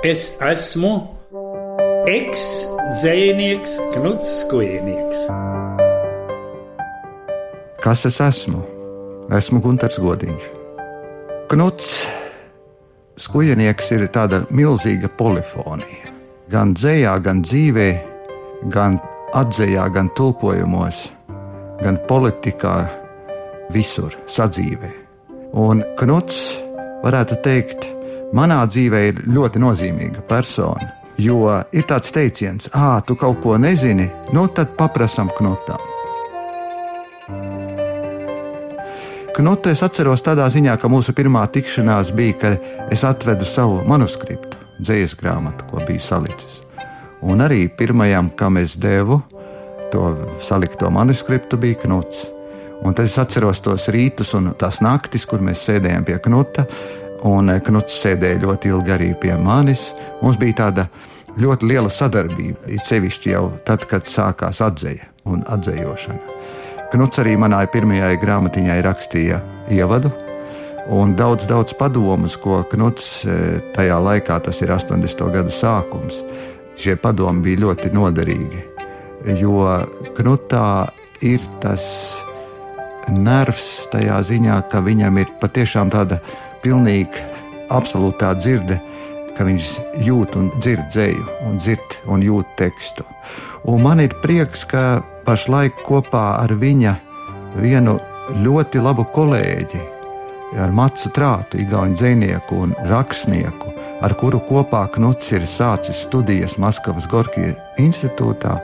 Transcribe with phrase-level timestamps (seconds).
[0.00, 0.94] Es esmu
[2.08, 5.26] eks-dzējnieks, Knuts Skujnieks.
[7.84, 8.62] Kas es esmu?
[9.36, 10.46] Esmu Gunārs Godiņš.
[11.52, 11.92] Knuts
[13.20, 16.16] Skujnieks ir tāda milzīga polifonija.
[16.48, 17.90] Gan dzējā, gan dzīvē,
[18.72, 18.96] gan
[19.36, 21.10] atzējā, gan tulkojumos,
[21.84, 22.78] gan politikā,
[23.76, 24.96] visur sadzīvē.
[25.60, 26.44] Un Knuts,
[27.04, 27.90] varētu teikt,
[28.36, 30.96] manā dzīvē ir ļoti nozīmīga persona.
[31.20, 35.80] Jo ir tāds teiciens, ah, tu kaut ko nezini, nu tad paprasam knutam.
[39.36, 44.58] Knutu es atceros tādā ziņā, ka mūsu pirmā tikšanās bija, kad es atvedu savu manuskriptu,
[44.80, 46.60] dzīslu grāmatu, ko biju salicis.
[47.20, 49.20] Un arī pirmajam, kam es devu
[49.92, 50.10] to
[50.42, 52.26] salikto manuskriptu, bija Knuts.
[52.80, 56.64] Un tad es atceros tos rītus un tās naktis, kur mēs sēdējām pie Knuta.
[57.28, 59.90] Un eh, Knuts sēdēja ļoti ilgi arī pie manis.
[60.22, 60.86] Mums bija tāda
[61.40, 66.38] ļoti liela sadarbība, it sevišķi jau tad, kad sākās atzēja un atzējošana.
[66.90, 69.38] Knuts arī manai pirmajai grāmatiņai rakstīja
[69.70, 70.10] ievadu,
[70.90, 75.28] un daudz, daudz padomus, ko Knuts eh, tajā laikā, tas ir 80.
[75.36, 76.24] gadu sākums,
[76.80, 78.66] šie padomi bija ļoti noderīgi.
[79.36, 79.68] Jo
[80.16, 80.88] Knutā
[81.20, 81.84] ir tas
[83.10, 86.20] nervs tajā ziņā, ka viņam ir patiešām tāda
[86.64, 87.26] pilnīga,
[87.70, 88.80] absolūtā dzirde,
[89.36, 89.68] ka viņš
[90.04, 93.06] jūt un dzird dzēju, un dzird un jūt tekstu.
[93.70, 96.96] Un man ir prieks, ka pašlaik kopā ar viņa
[97.60, 97.98] vienu
[98.44, 99.80] ļoti labu kolēģi,
[100.58, 103.72] ar Macu Trātu, Igaunu dzinieku un rakstnieku,
[104.02, 108.56] ar kuru kopā Knuts ir sācis studijas Maskavas Gorkija institūtā,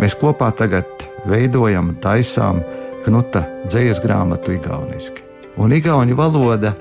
[0.00, 2.62] mēs kopā tagad veidojam, taisām
[3.06, 5.22] Knuta dzīslu grāmatu igauniski.
[5.62, 6.74] Un igauņu valoda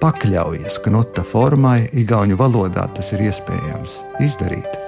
[0.00, 4.78] pakļaujas Knuta formai, igauņu valodā tas ir iespējams izdarīt.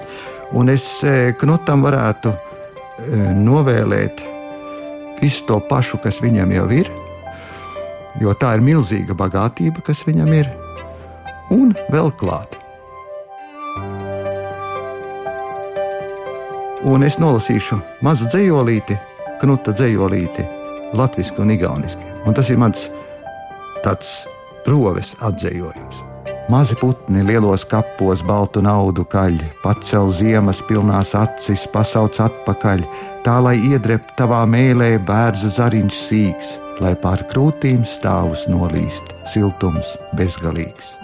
[0.57, 2.39] Un es e, Knutam varētu e,
[3.39, 4.23] novēlēt
[5.21, 6.91] visu to pašu, kas viņam jau ir,
[8.21, 10.51] jo tā ir milzīga bagātība, kas viņam ir,
[11.55, 12.57] un vēl klāt.
[16.91, 17.77] Un es nolasīšu
[18.07, 18.97] mazu dzējolīti,
[19.41, 20.45] Knuta dzējolīti
[20.97, 22.05] latviešu un igauniski.
[22.27, 22.89] Un tas ir mans
[23.85, 24.25] tāds
[24.65, 26.05] proves atzējojums.
[26.51, 32.83] Mazi putni lielos kapos baltu naudu kaļ, pacel ziemas pilnās acis, pasauc atpakaļ,
[33.23, 40.97] tā lai iedrep tavā mēlē bērza zariņš sīks, lai pār krūtīm stāvus nolīst, siltums bezgalīgs.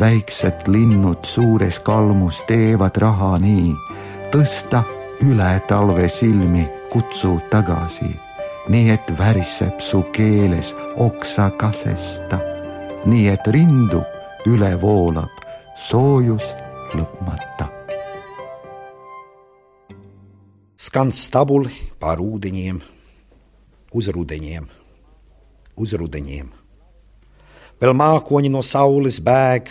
[0.00, 3.74] Veikset linnut suures kalmus teevad raha nii,
[4.32, 4.82] tõsta
[5.22, 8.14] üle talve silmi, kutsuu tagasi
[8.68, 12.38] nii et väriseb su keeles oksakasesta,
[13.04, 14.00] nii et rindu
[14.48, 15.42] üle voolab
[15.76, 16.46] soojus
[16.96, 17.68] lõpmata.
[20.84, 22.80] Skan stabuli pār ūdeņiem,
[23.92, 24.66] uz rudeņiem,
[25.76, 26.48] uz rudeņiem.
[27.80, 29.68] Vēl mākoņi no saules bēg,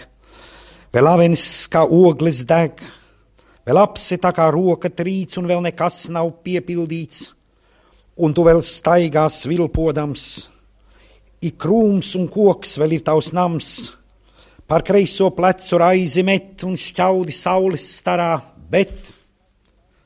[0.94, 2.82] vēl avenis kā ogles deg,
[3.66, 7.32] vēl apsi tā kā roka trīc un vēl nekas nav piepildīts
[8.22, 10.53] un tu vēl staigā svilpodams,
[11.44, 13.70] ik krūms un koks vēl ir tavs nams,
[14.68, 18.38] par kreiso plecu raizi met un šķaudi saules starā,
[18.72, 18.96] bet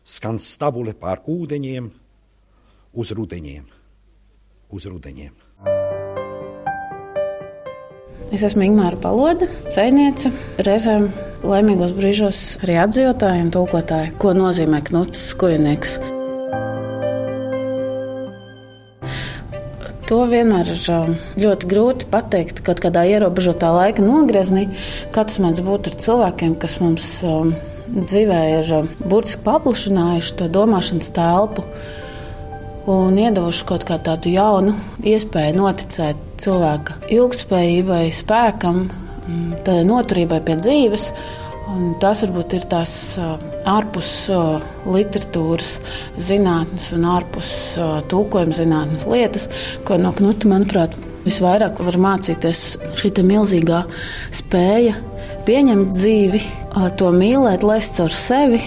[0.07, 1.89] skan stabule pār ūdeņiem,
[2.97, 3.65] uz rudeņiem,
[4.73, 5.35] uz rudeņiem.
[8.27, 10.33] Es esmu Ingūna Paloda, cēniece,
[10.67, 11.07] reizēm
[11.47, 15.95] laimīgos brīžos arī atzīvotāja un tulkotāja, ko nozīmē knuts skujnieks.
[20.07, 24.69] To vienmēr ir um, ļoti grūti pateikt kaut kādā ierobežotā laika nogriezienī,
[25.11, 27.49] kā tas mēdz būt ar cilvēkiem, kas mums um,
[27.91, 31.65] dzīvē ir um, burtiski paplašinājuši to domāšanas telpu
[32.87, 41.09] un iedavuši kaut kā tādu jaunu iespēju noticēt cilvēka ilgspējībai, spēkam, mm, noturībai pie dzīves.
[41.67, 42.91] Un tas varbūt ir tās
[43.67, 44.11] ārpus
[44.87, 45.73] literatūras
[46.29, 47.49] zinātnes un ārpus
[48.11, 49.49] tūkojuma zinātnes lietas,
[49.87, 50.95] ko no Knuta, manuprāt,
[51.27, 52.63] visvairāk var mācīties
[52.97, 53.83] šī milzīgā
[54.35, 54.95] spēja
[55.47, 56.41] pieņemt dzīvi,
[56.99, 58.61] to mīlēt, laist caur sevi,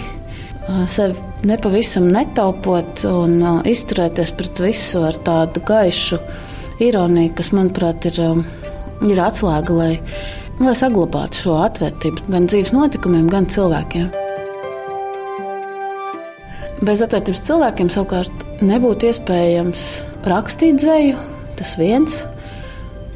[0.88, 1.17] sevi
[1.49, 6.20] nepavisam netaupot un izturēties pret visu ar tādu gaišu
[6.81, 8.20] ironiju, kas, manuprāt, ir,
[9.08, 9.93] ir atslēga, lai
[10.60, 14.10] lai saglabātu šo atvērtību gan dzīves notikumiem, gan cilvēkiem.
[16.84, 19.86] Bez atvērtības cilvēkiem savukārt nebūtu iespējams
[20.28, 21.16] rakstīt dzēju,
[21.58, 22.22] tas viens,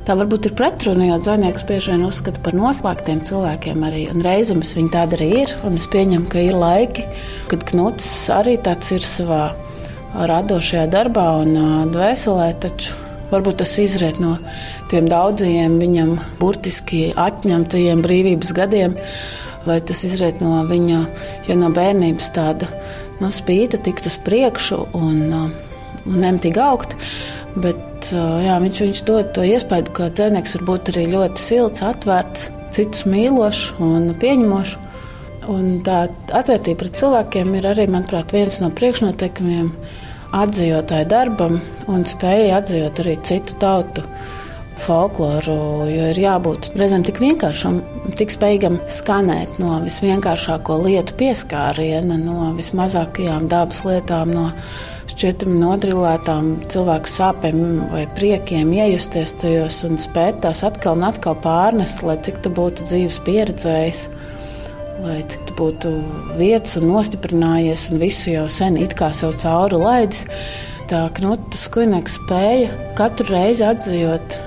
[0.05, 4.03] Tā varbūt ir pretruna, jo dzinieks bieži vien uzskata par noslēgtiem cilvēkiem arī.
[4.13, 5.55] Un reizēm viņi tādi arī ir.
[5.71, 7.07] Es pieņemu, ka ir laiki,
[7.49, 9.47] kad Knuts arī tāds ir savā
[10.13, 11.57] radošajā darbā un
[11.95, 12.51] dvēselē.
[12.61, 12.93] Taču
[13.31, 14.35] varbūt tas izriet no
[14.95, 18.95] tiem daudzajiem viņam burtiski atņemtajiem brīvības gadiem,
[19.67, 21.01] vai tas izriet no viņa
[21.49, 22.69] ja no bērnības tāda
[23.19, 26.95] no spīta, tikt uz priekšu un, un nemitīgi augt.
[27.59, 32.49] Bet jā, viņš, viņš dod to iespēju, ka dzinieks var būt arī ļoti silts, atvērts,
[32.75, 34.77] citus mīlošs un pieņemošs.
[35.51, 39.75] Un tā atvērtība pret cilvēkiem ir arī, manuprāt, viens no priekšnoteikumiem
[40.35, 41.59] atzījotāju darbam
[41.91, 44.07] un spēja atzīt arī citu tautu
[44.81, 45.57] folkloru,
[45.89, 47.79] jo ir jābūt reizēm tik vienkāršam,
[48.19, 54.49] tik spējīgam skanēt no visvienkāršāko lietu pieskāriena, no vismazākajām dabas lietām, no
[55.13, 57.59] šķietami nodrilētām cilvēku sāpēm
[57.93, 62.89] vai priekiem, iejusties tajos un spēt tās atkal un atkal pārnest, lai cik tu būtu
[62.89, 64.07] dzīves pieredzējis.
[65.05, 65.91] Lai cik tu būtu
[66.39, 70.25] vietas un nostiprinājies, un visu jau sen it kā sev cauri laidis,
[70.89, 74.39] tā Knuta Skujnieks spēja katru reizi atzīot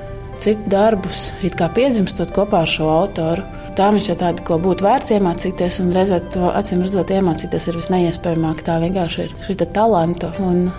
[0.48, 3.44] citu darbus, it kā piedzimstot kopā ar šo autoru.
[3.76, 7.80] Tā viņš ir tāda, ko būtu vērts iemācīties, un reizē to acīm redzot, iemācīties ir
[7.82, 8.64] visneiespējamāk.
[8.66, 10.70] Tā vienkārši ir šī talanta un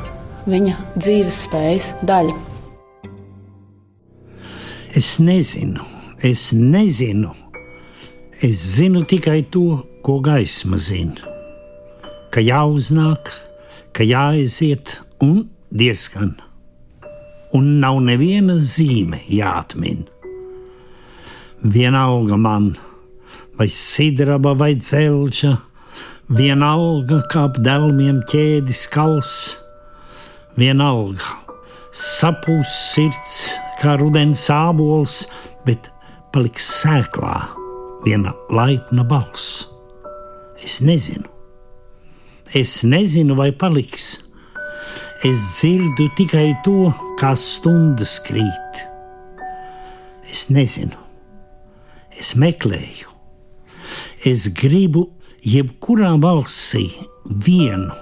[0.49, 2.35] viņa dzīves spējas daļa.
[4.97, 5.85] Es nezinu,
[6.25, 7.35] es nezinu.
[8.41, 11.37] Es zinu tikai to, ko gaisma zina.
[12.33, 13.35] Ka jāuznāk,
[13.93, 15.43] ka jāaiziet un
[15.75, 16.39] diezgan
[17.57, 20.05] un nav neviena zīme jāatmin.
[21.63, 22.71] Vienalga man,
[23.59, 25.57] vai sidraba vai dzelža,
[26.29, 29.35] vienalga kā ap delmiem ķēdis kals,
[30.59, 31.49] vienalga
[31.99, 33.35] sapūs sirds
[33.81, 35.25] kā rudens sābols,
[35.67, 35.89] bet
[36.35, 37.35] paliks sēklā
[38.05, 39.67] viena laipna balss.
[40.63, 41.27] Es nezinu,
[42.55, 44.19] es nezinu, vai paliks
[45.27, 48.83] Es dzirdu tikai to, kā stundas krīt.
[50.31, 50.95] Es nezinu,
[52.15, 53.11] es meklēju,
[54.31, 55.09] es gribu
[55.43, 56.85] jebkurā balsī
[57.27, 57.97] vienu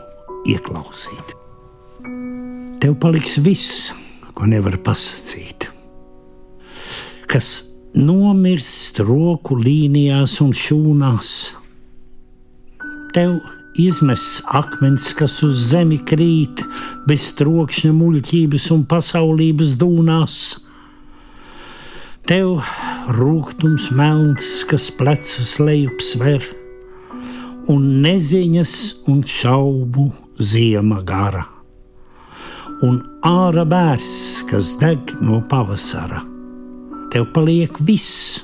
[0.45, 1.33] ieklausīt.
[2.85, 3.95] Tev paliks viss,
[4.37, 5.71] ko nevar pasakīt.
[7.33, 7.49] Kas
[7.97, 11.33] nomirst roku līnijās un šūnās.
[13.17, 13.39] Tev
[13.81, 16.61] izmests akmens, kas uz zemi krīt,
[17.09, 20.37] bez trokšņa, muļķības un pasaulības dūnās.
[22.29, 22.61] Tev
[23.17, 26.45] rūkums melns, kas plecus lejup sver,
[27.73, 28.75] un neziņas
[29.13, 31.47] un šaubu ziema gara,
[32.85, 36.21] un ārā bērs, kas deg no pavasara.
[37.15, 38.43] Tev paliek viss,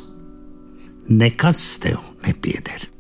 [1.13, 2.92] nekas tev nepieder.